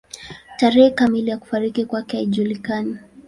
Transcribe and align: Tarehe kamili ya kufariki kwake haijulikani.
Tarehe 0.59 0.91
kamili 0.91 1.29
ya 1.29 1.37
kufariki 1.37 1.85
kwake 1.85 2.17
haijulikani. 2.17 2.97